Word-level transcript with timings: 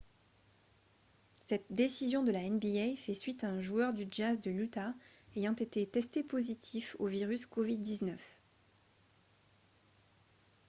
cette 1.45 1.67
décision 1.69 2.23
de 2.23 2.31
la 2.31 2.41
nba 2.49 2.95
fait 2.97 3.13
suite 3.13 3.43
à 3.43 3.51
un 3.51 3.61
joueur 3.61 3.93
du 3.93 4.07
jazz 4.09 4.39
de 4.41 4.49
l'utah 4.49 4.95
ayant 5.35 5.53
été 5.53 5.85
testé 5.85 6.23
positif 6.23 6.95
au 6.97 7.05
virus 7.05 7.45
covid-19 7.45 8.17